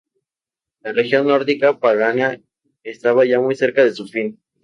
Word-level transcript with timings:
La 0.79 0.93
religión 0.93 1.27
nórdica 1.27 1.77
pagana 1.79 2.41
estaba 2.81 3.23
ya 3.23 3.39
muy 3.39 3.53
cerca 3.53 3.83
de 3.83 3.93
su 3.93 4.07
fin. 4.07 4.41